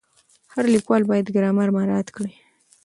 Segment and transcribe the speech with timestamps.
[0.53, 2.33] هر لیکوال باید ګرامر مراعت کړي.